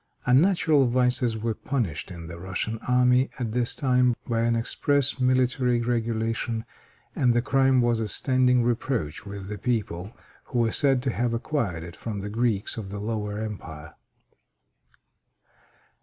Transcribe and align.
Unnatural 0.25 0.87
vices 0.87 1.37
were 1.37 1.53
punished 1.53 2.09
in 2.09 2.25
the 2.25 2.39
Russian 2.39 2.79
army 2.87 3.29
at 3.37 3.51
this 3.51 3.75
time 3.75 4.15
by 4.27 4.39
an 4.39 4.55
express 4.55 5.19
military 5.19 5.79
regulation, 5.79 6.65
and 7.15 7.35
the 7.35 7.41
crime 7.43 7.81
was 7.81 7.99
a 7.99 8.07
standing 8.07 8.63
reproach 8.63 9.27
with 9.27 9.47
the 9.47 9.59
people, 9.59 10.11
who 10.45 10.57
were 10.57 10.71
said 10.71 11.03
to 11.03 11.11
have 11.13 11.35
acquired 11.35 11.83
it 11.83 11.95
from 11.95 12.21
the 12.21 12.29
Greeks 12.31 12.77
of 12.77 12.89
the 12.89 12.97
lower 12.99 13.37
empire. 13.43 13.93